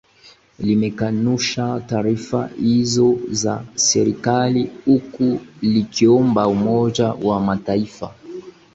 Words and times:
limekanusha 0.59 1.79
taarifa 1.79 2.47
hizo 2.47 3.19
za 3.29 3.63
serikali 3.75 4.71
huku 4.85 5.39
likiomba 5.61 6.47
umoja 6.47 7.07
wa 7.13 7.39
mataifa 7.41 8.15